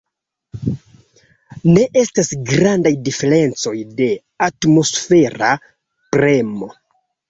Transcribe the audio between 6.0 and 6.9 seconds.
premo.